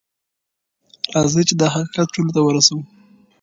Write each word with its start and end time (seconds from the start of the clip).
راځئ 1.13 1.43
چې 1.49 1.55
دا 1.61 1.67
حقیقت 1.75 2.07
ټولو 2.13 2.31
ته 2.35 2.41
ورسوو. 2.43 2.81